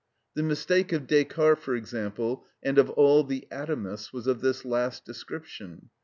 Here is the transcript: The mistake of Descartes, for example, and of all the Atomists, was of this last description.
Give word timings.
The 0.33 0.41
mistake 0.41 0.91
of 0.93 1.05
Descartes, 1.05 1.59
for 1.61 1.75
example, 1.75 2.43
and 2.63 2.79
of 2.79 2.89
all 2.89 3.23
the 3.23 3.47
Atomists, 3.51 4.11
was 4.11 4.25
of 4.25 4.41
this 4.41 4.65
last 4.65 5.05
description. 5.05 5.91